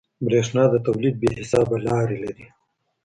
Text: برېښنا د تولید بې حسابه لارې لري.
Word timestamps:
برېښنا 0.25 0.63
د 0.73 0.75
تولید 0.85 1.15
بې 1.21 1.29
حسابه 1.37 1.77
لارې 1.87 2.17
لري. 2.23 2.45